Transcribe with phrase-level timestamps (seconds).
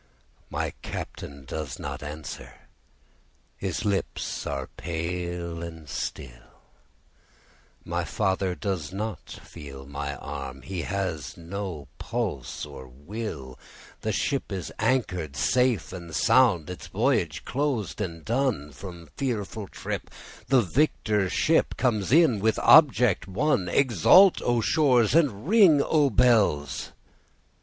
[0.49, 2.55] My Captain does not answer,
[3.55, 6.63] his lips are pale and still,
[7.85, 13.59] My father does not feel my arm, he has no pulse nor will,
[14.01, 20.09] The ship is anchor'd safe and sound, its voyage closed and done, From fearful trip
[20.47, 26.91] the victor ship comes in with object won; Exult O shores, and ring O bells!